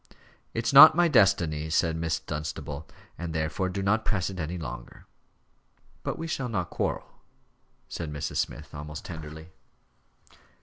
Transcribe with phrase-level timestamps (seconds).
[0.55, 2.87] "It's not my destiny," said Miss Dunstable,
[3.19, 5.05] "and therefore do not press it any longer."
[6.01, 7.21] "But we shall not quarrel,"
[7.87, 8.09] said Mrs.
[8.13, 9.49] Harold Smith, almost tenderly.